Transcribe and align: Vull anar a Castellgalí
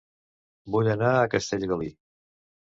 Vull 0.75 0.89
anar 0.93 1.11
a 1.19 1.27
Castellgalí 1.35 1.93